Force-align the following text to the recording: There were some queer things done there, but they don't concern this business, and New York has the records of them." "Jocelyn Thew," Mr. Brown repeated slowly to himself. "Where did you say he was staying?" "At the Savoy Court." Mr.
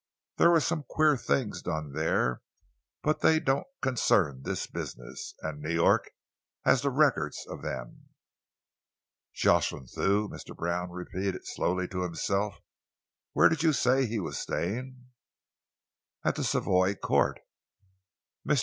There 0.37 0.49
were 0.49 0.59
some 0.59 0.81
queer 0.89 1.15
things 1.15 1.61
done 1.61 1.93
there, 1.93 2.41
but 3.03 3.21
they 3.21 3.39
don't 3.39 3.67
concern 3.83 4.41
this 4.41 4.65
business, 4.65 5.35
and 5.43 5.61
New 5.61 5.75
York 5.75 6.09
has 6.65 6.81
the 6.81 6.89
records 6.89 7.45
of 7.47 7.61
them." 7.61 8.09
"Jocelyn 9.35 9.85
Thew," 9.85 10.27
Mr. 10.27 10.55
Brown 10.57 10.89
repeated 10.89 11.45
slowly 11.45 11.87
to 11.89 12.01
himself. 12.01 12.57
"Where 13.33 13.47
did 13.47 13.61
you 13.61 13.73
say 13.73 14.07
he 14.07 14.17
was 14.17 14.39
staying?" 14.39 15.05
"At 16.23 16.33
the 16.35 16.43
Savoy 16.43 16.95
Court." 16.95 17.39
Mr. 18.43 18.59